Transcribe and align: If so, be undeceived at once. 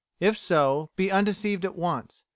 If 0.19 0.35
so, 0.35 0.89
be 0.95 1.11
undeceived 1.11 1.63
at 1.63 1.75
once. 1.75 2.23